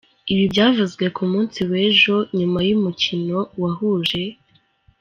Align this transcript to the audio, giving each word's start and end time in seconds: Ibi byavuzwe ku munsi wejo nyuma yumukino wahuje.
Ibi 0.33 0.43
byavuzwe 0.51 1.05
ku 1.15 1.23
munsi 1.31 1.59
wejo 1.71 2.15
nyuma 2.37 2.59
yumukino 2.67 3.37
wahuje. 3.61 4.23